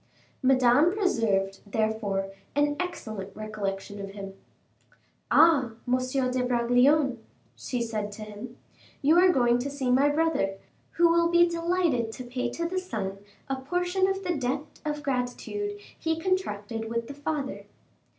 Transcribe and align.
Madame 0.41 0.91
preserved 0.97 1.59
therefore 1.67 2.31
an 2.55 2.75
excellent 2.79 3.35
recollection 3.35 4.01
of 4.01 4.09
him. 4.13 4.33
"Ah! 5.29 5.73
M. 5.87 5.97
de 6.31 6.43
Bragelonne," 6.43 7.19
she 7.55 7.83
said 7.83 8.11
to 8.11 8.23
him, 8.23 8.57
"you 9.03 9.19
are 9.19 9.29
going 9.29 9.59
to 9.59 9.69
see 9.69 9.91
my 9.91 10.09
brother, 10.09 10.55
who 10.93 11.07
will 11.07 11.27
be 11.29 11.47
delighted 11.47 12.11
to 12.13 12.23
pay 12.23 12.49
to 12.49 12.67
the 12.67 12.79
son 12.79 13.19
a 13.47 13.57
portion 13.57 14.07
of 14.07 14.23
the 14.23 14.35
debt 14.35 14.79
of 14.83 15.03
gratitude 15.03 15.77
he 15.99 16.19
contracted 16.19 16.89
with 16.89 17.07
the 17.07 17.13
father." 17.13 17.65